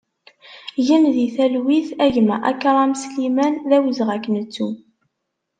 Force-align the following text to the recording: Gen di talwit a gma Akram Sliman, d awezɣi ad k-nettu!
Gen 0.85 1.03
di 1.15 1.27
talwit 1.35 1.87
a 2.03 2.05
gma 2.13 2.37
Akram 2.51 2.91
Sliman, 3.01 3.55
d 3.69 3.71
awezɣi 3.77 4.11
ad 4.15 4.21
k-nettu! 4.23 4.69